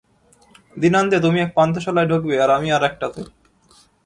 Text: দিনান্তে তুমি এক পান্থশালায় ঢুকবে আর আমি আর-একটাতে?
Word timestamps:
দিনান্তে 0.77 1.17
তুমি 1.19 1.37
এক 1.41 1.51
পান্থশালায় 1.55 2.09
ঢুকবে 2.09 2.35
আর 2.43 2.49
আমি 2.49 2.67
আর-একটাতে? 2.71 3.21